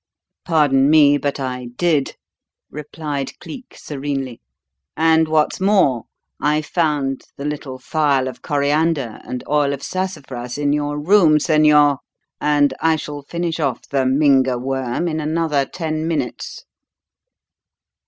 "Pardon 0.45 0.89
me, 0.89 1.19
but 1.19 1.39
I 1.39 1.67
did," 1.77 2.15
replied 2.71 3.37
Cleek 3.39 3.75
serenely. 3.77 4.41
"And 4.97 5.27
what's 5.27 5.59
more, 5.61 6.05
I 6.39 6.63
found 6.63 7.25
the 7.37 7.45
little 7.45 7.77
phial 7.77 8.27
of 8.27 8.41
coriander 8.41 9.19
and 9.23 9.43
oil 9.47 9.73
of 9.73 9.83
sassafras 9.83 10.57
in 10.57 10.73
your 10.73 10.97
room, 10.97 11.37
señor, 11.37 11.99
and 12.39 12.73
I 12.81 12.95
shall 12.95 13.21
finish 13.21 13.59
off 13.59 13.87
the 13.89 14.05
Mynga 14.07 14.57
Worm 14.59 15.07
in 15.07 15.19
another 15.19 15.67
ten 15.67 16.07
minutes!" 16.07 16.65